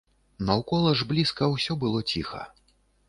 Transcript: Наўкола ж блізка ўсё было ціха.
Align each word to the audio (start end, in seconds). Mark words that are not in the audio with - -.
Наўкола 0.47 0.93
ж 1.01 1.07
блізка 1.13 1.49
ўсё 1.53 1.77
было 1.85 2.03
ціха. 2.13 2.41